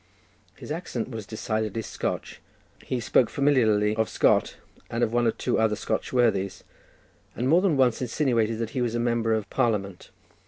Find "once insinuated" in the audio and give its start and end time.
7.77-8.57